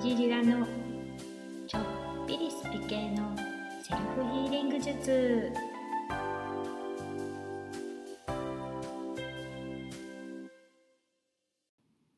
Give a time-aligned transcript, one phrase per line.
[0.00, 0.64] じりらの
[1.66, 1.82] ちょっ
[2.28, 3.34] ぴりスピ系の
[3.82, 5.52] セルフヒーリング術。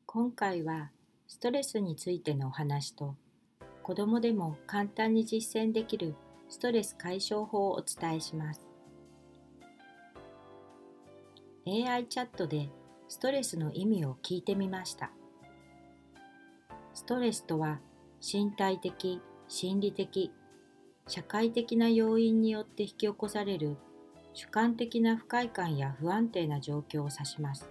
[0.05, 0.91] 今回は
[1.27, 3.15] ストレスについてのお話と
[3.81, 6.13] 子供でも簡単に実践できる
[6.49, 8.61] ストレス解消法をお伝えします。
[11.65, 12.69] AI チャットで
[13.07, 15.11] ストレスの意味を聞いてみました。
[16.93, 17.79] ストレスとは
[18.21, 20.31] 身体的、心理的、
[21.07, 23.77] 社会的な要因によって引き起こされる
[24.33, 27.69] 主観的な不快感や不安定な状況を指します。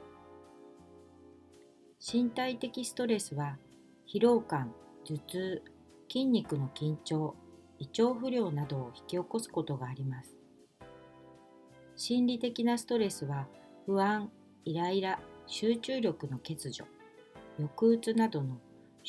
[2.00, 3.58] 身体的ストレスは
[4.06, 4.72] 疲労感、
[5.04, 5.62] 頭痛、
[6.10, 7.34] 筋肉の緊張、
[7.78, 10.34] 胃腸不良などを引き起こすことがあります。
[11.96, 13.46] 心理的なストレスは
[13.86, 14.30] 不安、
[14.64, 16.86] イライラ、集中力の欠如、
[17.58, 18.58] 抑うつなどの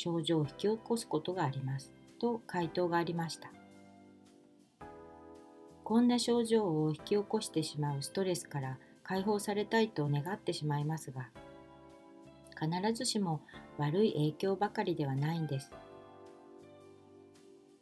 [0.02, 1.94] 症状を引き起こすことがあります。
[2.20, 3.52] と回答がありました。
[5.84, 11.30] こんな症状を引き起こしてしまうストレスから解放されたいと願ってしまいますが
[12.58, 13.42] 必ずしも
[13.78, 15.72] 悪い影響ばかりではないんです。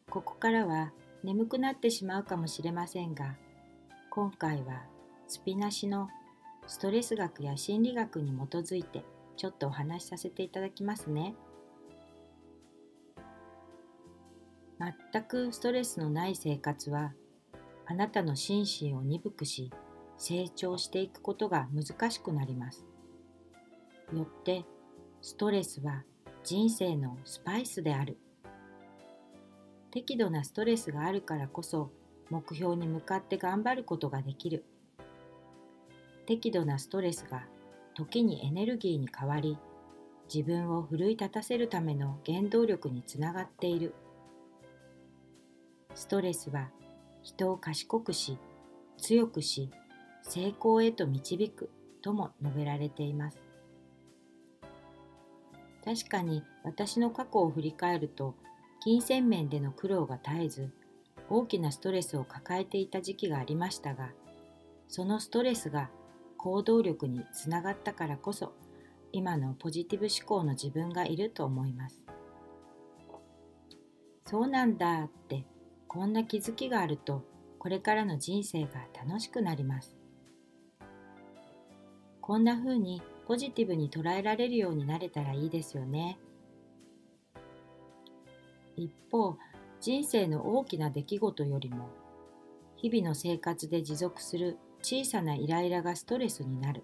[0.09, 0.91] ここからは
[1.23, 3.36] 眠くなってしまうかもしれませんが
[4.09, 4.81] 今回は
[5.27, 6.09] スピナシの
[6.65, 9.03] ストレス学や心理学に基づいて
[9.38, 11.36] ちょっとお話しさせていただきますね。
[14.80, 17.11] 全くストレスのない生活は
[17.85, 19.71] あなたの心身を鈍くし
[20.17, 22.86] 成長していくことが難しくなります。
[24.13, 24.66] よって
[25.21, 26.03] ストレスは
[26.44, 28.17] 人生のスパイスである。
[29.91, 31.91] 適度なストレスがあるからこそ
[32.30, 34.64] 目標に向かって頑張ることができる。
[36.25, 37.43] 適度なストレスが
[37.95, 39.58] 時にエネルギーに変わり
[40.33, 43.93] 自分を奮い立たせるための原動力につながっている。
[46.00, 46.69] ストレスは
[47.23, 48.38] 人を賢くし
[48.97, 49.69] 強くし
[50.23, 51.70] 成功へと導く
[52.02, 53.37] とも述べられています。
[55.83, 58.36] 確かに私の過去を振り返ると
[58.82, 60.71] 金銭面での苦労が絶えず
[61.30, 64.11] 大きなストレスを抱えていた時期がありましたが
[64.88, 65.89] そのストレスが
[66.38, 68.54] 行動力につながったからこそ
[69.11, 72.04] 今のポジティブ思考の自分がいると思います
[74.26, 75.45] そうなんだって
[75.89, 77.23] こんな気づきがあると
[77.58, 79.98] これからの人生が楽しくなります。
[82.22, 86.20] こんな風にポジティブに捉えられるようになれたらいいですよね。
[88.76, 89.36] 一方
[89.82, 91.89] 人生の大きな出来事よりも
[92.76, 96.83] 日々の生活で持続する小さなイライラがストレスになる。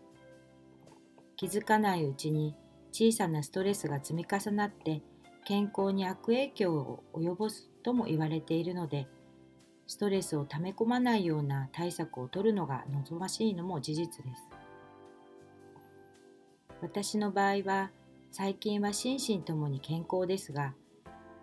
[1.35, 2.55] 気づかないうちに
[2.91, 5.03] 小さなストレスが積み重なって
[5.45, 9.07] 健康に悪影響を及ぼすとも言われているので
[9.87, 14.49] ストレスを溜め込まないような対策を取るのが望ましいのも事実です。
[16.81, 17.91] 私の場合は
[18.31, 20.73] 最近は心身ともに健康ですが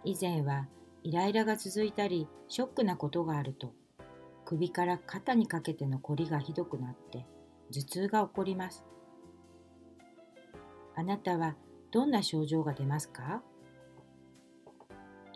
[0.05, 0.67] 以前は
[1.05, 3.73] イライラが続いたりショックなことがあると
[4.45, 7.25] 首から肩にかけてのこりがひどくなって
[7.73, 8.85] 頭痛が起こります。
[10.95, 11.55] あなたは
[11.93, 13.43] どんな症状が出ますか？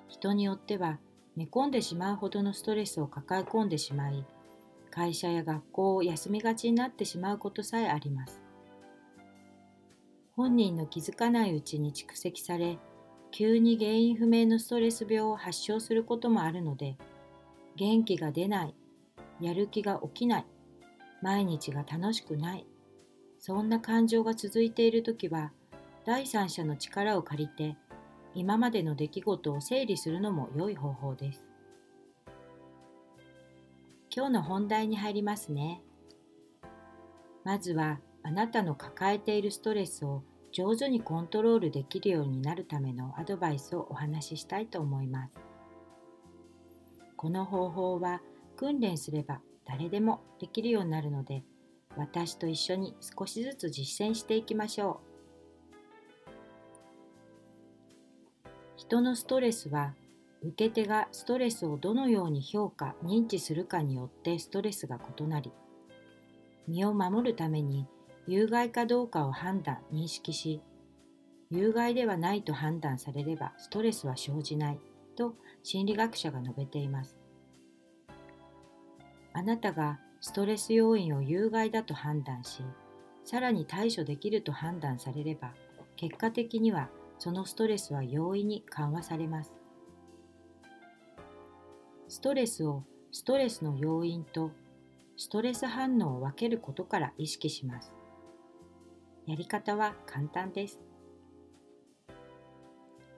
[0.09, 0.99] 人によっては
[1.37, 4.25] 寝込んでしまうほどのストレスを抱え込んでしまい
[4.91, 8.47] 会社や学校を休みがちになってしまうことさえあります。
[10.37, 12.79] 本人の気づかないうちに蓄積され
[13.31, 16.99] 急に原因不明のストレス病を発症することもあるので
[17.77, 18.75] 元気が出ない
[19.41, 20.47] やる気が起きない
[21.23, 22.67] 毎日が楽しくない
[23.39, 25.53] そんな感情が続いている時は
[26.05, 27.79] 第三者の力を借りて
[28.37, 31.43] 今までの出来事を整理するのも良い方法です。
[34.15, 35.83] 今日の本題に入りますね。
[37.45, 45.41] まずはあなたの抱えているストレスを上手にコントロールできるようになるためのアドバイスをお話ししたいと思います。
[47.17, 48.21] この方法は
[48.55, 51.43] 訓練すれば誰でもできるようになるので
[51.97, 55.01] 私と一緒に少しずつ実践していきましょ
[58.89, 59.95] 人のストレスは
[60.43, 65.51] 受け手がストレスをどのように評価認知するかによってストレスが異なり
[66.69, 67.89] 身を守るために
[68.29, 70.61] 有害かどうかを判断認識し
[71.51, 74.79] 有害ではないと判断されればストレスは生じない
[75.17, 75.35] と
[75.65, 77.19] 心理学者が述べています。
[79.33, 82.63] あなたがストレス要因を有害だと判断し
[83.25, 85.53] さらに対処できると判断されれば
[85.97, 86.89] 結果的には
[87.19, 89.55] そのストレスは容易に緩和されます。
[92.09, 94.51] ストレスをストレスの要因と
[95.17, 97.93] ストレス反応を分けることから意識します。
[99.27, 100.81] やり方は簡単です。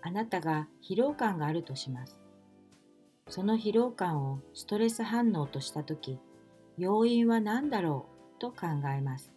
[0.01, 2.19] あなたが疲労感があるとします。
[3.29, 6.19] その疲労感をストレス反応としたとき、
[6.79, 8.07] 要因は何だろ
[8.37, 8.67] うと考
[8.97, 9.35] えます。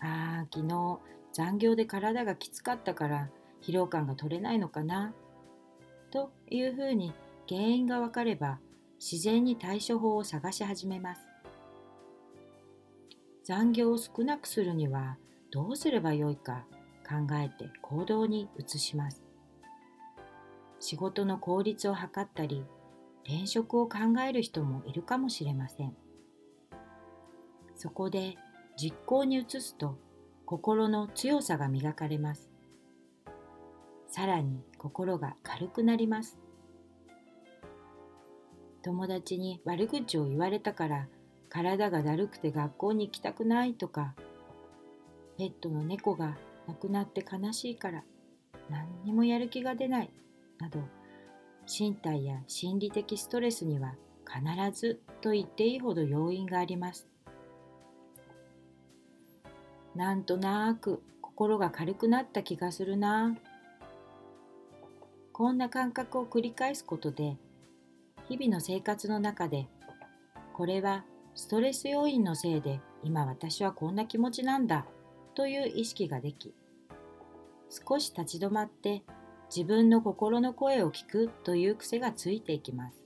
[0.00, 1.00] ああ、昨日
[1.32, 3.28] 残業で体がきつかったから
[3.62, 5.14] 疲労感が取れないのかな？
[6.10, 7.12] というふうに
[7.48, 8.58] 原因がわかれば
[9.00, 11.22] 自然に対処法を探し始めます。
[13.44, 15.16] 残業を少なくするには
[15.50, 16.64] どうすればよいか
[17.08, 19.22] 考えて行動に移します。
[20.80, 22.64] 仕事の効率を図ったり
[23.24, 23.98] 転職を考
[24.28, 25.96] える人もいるかもしれません。
[27.74, 28.36] そこで
[28.76, 29.98] 実行に移すと
[30.52, 32.50] 心の強さが磨かれます。
[34.06, 36.38] さらに心が軽くなります。
[38.82, 41.08] 友達に悪口を言われたから
[41.48, 44.14] 体がだるくて学校に行きたくないとか
[45.38, 46.36] ペットの猫が
[46.68, 48.04] 亡くなって悲しいから
[48.68, 50.10] 何にもやる気が出ない
[50.58, 50.80] など
[51.66, 53.94] 身体や心理的ストレスには
[54.26, 57.11] 必ずと言っていいほど要因があります。
[59.94, 63.36] なんとなく心が軽くなった気がするな。
[65.32, 67.38] こんな感覚を繰り返すことで
[68.28, 69.66] 日々の生活の中で
[70.52, 71.04] これは
[71.34, 74.86] ストレス要因のせいで今私はこんな気持ちなんだ
[75.34, 76.54] という意識ができ
[77.70, 79.02] 少し立ち止まって
[79.54, 83.02] 自分の心の声を聞くという癖がついていきます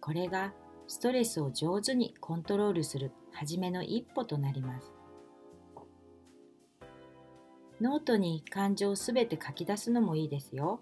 [0.00, 0.52] これが
[0.86, 4.94] ストレスを上手にコントロールする初めの一歩となります。
[7.82, 10.80] ノートに感情をすべて書き出すのもいいですよ。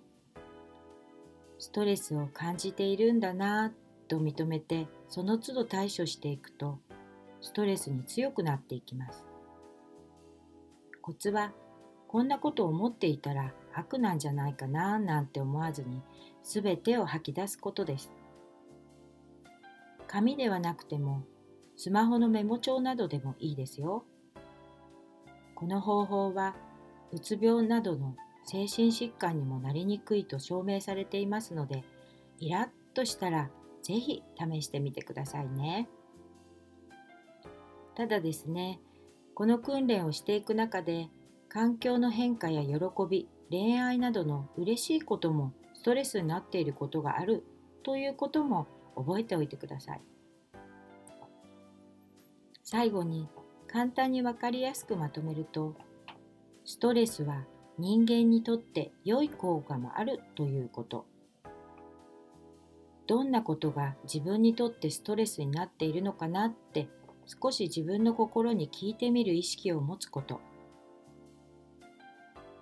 [1.59, 3.73] ストレスを感じているんだな
[4.07, 6.79] と認めてその都度対処していくと
[7.41, 9.27] ストレスに強くなっていきます。
[11.03, 11.53] コツは
[12.07, 16.03] こんなことを思っていたら悪なんじゃないかななんて思わずに
[16.45, 18.13] 全てを吐き出すことです。
[20.07, 21.25] 紙ではなくても
[21.77, 24.05] スマホのメモ帳などでもいいですよ。
[25.55, 26.55] この方法は
[27.13, 31.85] うつ病などの精神疾患にもなりにくいと証明されていますので
[32.39, 33.51] イラッとしたら
[33.83, 35.89] ぜひ試してみてくださいね。
[37.95, 38.81] ただですね
[39.35, 41.09] この訓練をしていく中で
[41.49, 42.75] 環境の変化や喜
[43.09, 47.45] び恋愛などの嬉しいこともストレスになっていることがある
[47.83, 48.67] ということも
[48.97, 50.01] 覚えておいてください。
[52.77, 53.29] 最後に
[53.69, 55.77] 簡単に分かりやすくまとめると
[56.65, 57.45] ストレスは
[57.79, 61.07] 人間にとって良い効果もあるということ。
[63.07, 66.89] どんなことが自分にとってストレスになっているのかなって
[67.41, 70.41] 少し自分の心に聞いてみる意識を持つこと。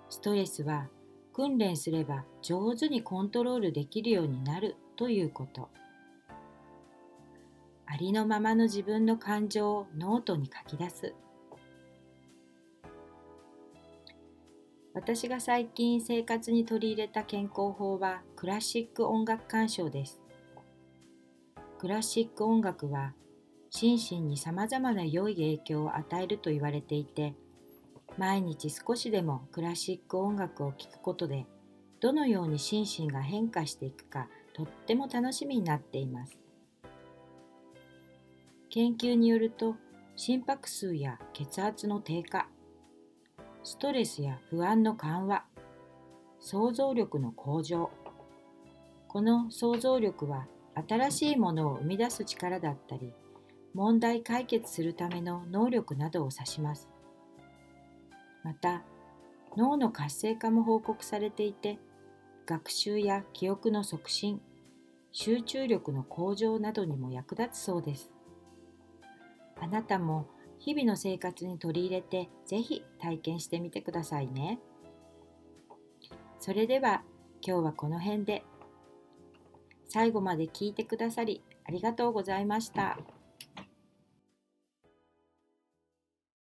[0.09, 0.89] ストレスは
[1.33, 5.69] 訓練すれば上手にコントロールできるようになるということ。
[7.93, 11.13] ありのままの自分の感情をノートに書き出す
[14.95, 20.21] 私が最近生活に取り入れた健康法はクラシック音楽鑑賞です。
[21.79, 23.13] クラシック音楽は
[23.69, 27.33] 心身に様々な良い影響を与えると言われていて、
[28.17, 31.47] 毎日少しでもクラシック音楽を聴くことで、
[31.99, 36.42] どのように心身が変化していくかとっても楽しみになっています。
[38.73, 39.75] 研究によると
[40.15, 42.47] 心拍数や血圧の低下
[43.63, 45.43] ストレスや不安の緩和
[46.39, 47.91] 想像力の向上
[49.07, 50.47] この想像力は
[50.89, 53.13] 新しいものを生み出す力だったり
[53.75, 56.89] 問題解決するための能力などを指します。
[58.43, 58.81] また
[59.55, 61.77] 脳の活性化も報告されていて
[62.47, 64.41] 学習や記憶の促進
[65.11, 68.12] 集中力の向上などにも役立つそうです。
[69.63, 70.27] あなたも
[70.59, 74.59] 日々の生活に取り入れてぜひ体験してみてくださいね。
[76.37, 77.03] それでは
[77.41, 78.43] 今日はこの辺で
[79.87, 82.97] 最後まで聞いてくださりありがとうございました。